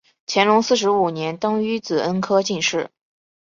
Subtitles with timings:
[0.25, 2.89] 乾隆四十五年登庚子恩科进士。